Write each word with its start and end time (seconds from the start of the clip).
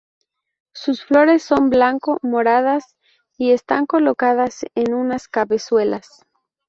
Sus 0.73 1.03
flores 1.03 1.43
son 1.43 1.69
blanco-moradas 1.69 2.95
y 3.37 3.51
están 3.51 3.85
colocadas 3.85 4.65
en 4.73 4.95
unas 4.95 5.27
cabezuelas. 5.27 6.25